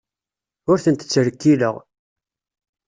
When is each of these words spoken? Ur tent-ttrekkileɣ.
Ur 0.71 0.77
tent-ttrekkileɣ. 0.83 1.75